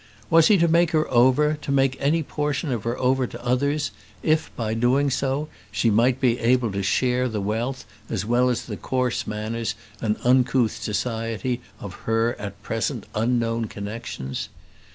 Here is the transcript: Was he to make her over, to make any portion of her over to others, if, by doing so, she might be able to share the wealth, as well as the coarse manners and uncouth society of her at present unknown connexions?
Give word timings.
Was 0.31 0.47
he 0.47 0.57
to 0.57 0.67
make 0.67 0.93
her 0.93 1.07
over, 1.11 1.53
to 1.61 1.71
make 1.71 1.95
any 2.01 2.23
portion 2.23 2.71
of 2.71 2.85
her 2.85 2.97
over 2.97 3.27
to 3.27 3.45
others, 3.45 3.91
if, 4.23 4.49
by 4.55 4.73
doing 4.73 5.11
so, 5.11 5.47
she 5.71 5.91
might 5.91 6.19
be 6.19 6.39
able 6.39 6.71
to 6.71 6.81
share 6.81 7.29
the 7.29 7.39
wealth, 7.39 7.85
as 8.09 8.25
well 8.25 8.49
as 8.49 8.65
the 8.65 8.77
coarse 8.77 9.27
manners 9.27 9.75
and 10.01 10.17
uncouth 10.23 10.71
society 10.81 11.61
of 11.79 11.93
her 12.09 12.35
at 12.39 12.63
present 12.63 13.05
unknown 13.13 13.65
connexions? 13.65 14.49